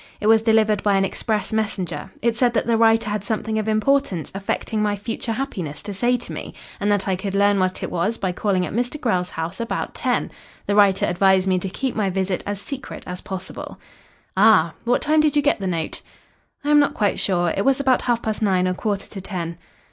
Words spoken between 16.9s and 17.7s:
quite sure. It